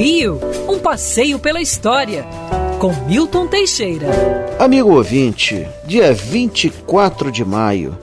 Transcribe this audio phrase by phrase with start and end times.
[0.00, 2.24] Rio, um passeio pela história,
[2.78, 4.06] com Milton Teixeira.
[4.58, 7.98] Amigo ouvinte, dia 24 de maio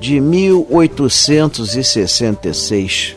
[0.00, 3.16] de 1866,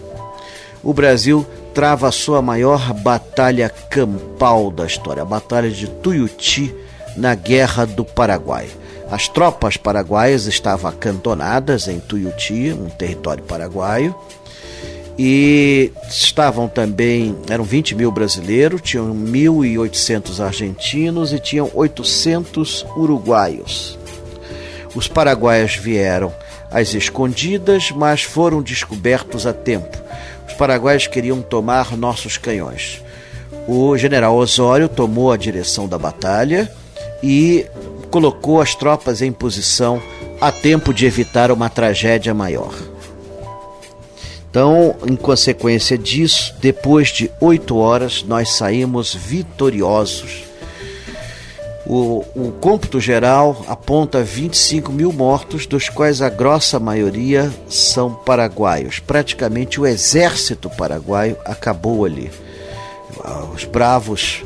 [0.83, 6.75] o Brasil trava a sua maior batalha campal da história, a Batalha de Tuiuti,
[7.15, 8.67] na Guerra do Paraguai.
[9.09, 14.13] As tropas paraguaias estavam acantonadas em Tuiuti, um território paraguaio,
[15.17, 23.97] e estavam também, eram 20 mil brasileiros, tinham 1.800 argentinos e tinham 800 uruguaios.
[24.93, 26.33] Os paraguaios vieram
[26.69, 29.97] às escondidas, mas foram descobertos a tempo.
[30.47, 33.01] Os paraguaios queriam tomar nossos canhões.
[33.67, 36.71] O general Osório tomou a direção da batalha
[37.23, 37.65] e
[38.11, 40.01] colocou as tropas em posição
[40.39, 42.73] a tempo de evitar uma tragédia maior.
[44.55, 50.45] Então, em consequência disso, depois de oito horas, nós saímos vitoriosos.
[51.85, 58.99] O, o cômputo geral aponta 25 mil mortos, dos quais a grossa maioria são paraguaios.
[58.99, 62.31] Praticamente o exército paraguaio acabou ali.
[63.53, 64.41] Os bravos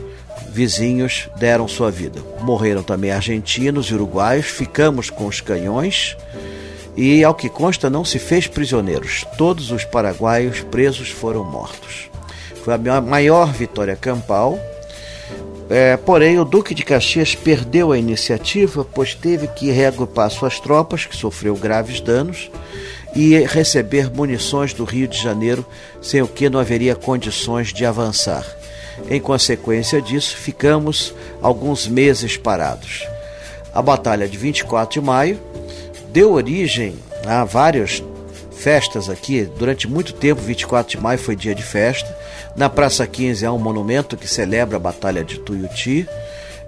[0.52, 2.20] vizinhos deram sua vida.
[2.42, 6.18] Morreram também argentinos e uruguaios, ficamos com os canhões
[6.96, 9.26] e, ao que consta, não se fez prisioneiros.
[9.38, 12.10] Todos os paraguaios presos foram mortos.
[12.64, 14.60] Foi a maior vitória campal.
[15.70, 21.06] É, porém, o Duque de Caxias perdeu a iniciativa, pois teve que reagrupar suas tropas,
[21.06, 22.50] que sofreu graves danos,
[23.16, 25.66] e receber munições do Rio de Janeiro,
[26.02, 28.46] sem o que não haveria condições de avançar.
[29.10, 33.08] Em consequência disso, ficamos alguns meses parados.
[33.74, 35.40] A Batalha de 24 de Maio
[36.12, 38.04] deu origem a várias
[38.52, 39.50] festas aqui.
[39.58, 42.16] Durante muito tempo, 24 de maio foi dia de festa.
[42.56, 46.08] Na Praça 15 há um monumento que celebra a Batalha de Tuiuti.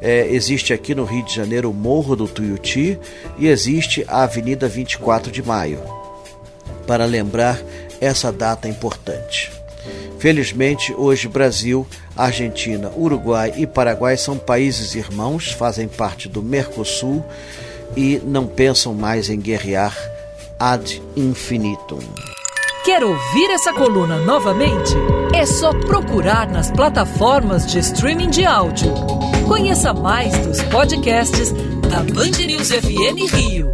[0.02, 2.98] É, existe aqui no Rio de Janeiro o Morro do Tuiuti
[3.38, 5.80] e existe a Avenida 24 de Maio,
[6.88, 7.62] para lembrar
[8.00, 9.52] essa data importante.
[10.18, 11.86] Felizmente, hoje Brasil,
[12.16, 17.24] Argentina, Uruguai e Paraguai são países irmãos, fazem parte do Mercosul
[17.96, 19.96] e não pensam mais em guerrear
[20.60, 22.00] ad infinitum.
[22.84, 24.94] Quer ouvir essa coluna novamente?
[25.34, 28.92] É só procurar nas plataformas de streaming de áudio.
[29.48, 31.52] Conheça mais dos podcasts
[31.90, 33.72] da Band News FM Rio.